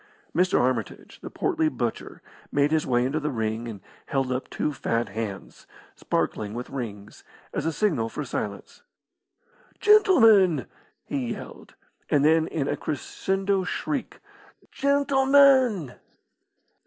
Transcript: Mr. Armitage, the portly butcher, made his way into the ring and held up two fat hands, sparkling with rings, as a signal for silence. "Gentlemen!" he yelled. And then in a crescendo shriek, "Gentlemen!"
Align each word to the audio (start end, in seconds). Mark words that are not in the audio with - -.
Mr. 0.35 0.59
Armitage, 0.59 1.19
the 1.21 1.29
portly 1.29 1.69
butcher, 1.69 2.23
made 2.51 2.71
his 2.71 2.87
way 2.87 3.05
into 3.05 3.19
the 3.19 3.29
ring 3.29 3.67
and 3.67 3.81
held 4.07 4.31
up 4.31 4.49
two 4.49 4.73
fat 4.73 5.09
hands, 5.09 5.67
sparkling 5.95 6.55
with 6.55 6.71
rings, 6.71 7.23
as 7.53 7.67
a 7.67 7.71
signal 7.71 8.09
for 8.09 8.25
silence. 8.25 8.81
"Gentlemen!" 9.79 10.65
he 11.05 11.33
yelled. 11.33 11.75
And 12.09 12.25
then 12.25 12.47
in 12.47 12.67
a 12.67 12.75
crescendo 12.75 13.63
shriek, 13.63 14.19
"Gentlemen!" 14.71 15.93